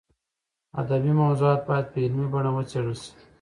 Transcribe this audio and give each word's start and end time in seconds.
ادبي 0.81 1.11
موضوعات 1.21 1.61
باید 1.69 1.85
په 1.91 1.97
علمي 2.05 2.27
بڼه 2.33 2.51
وڅېړل 2.55 2.95
شي. 3.01 3.11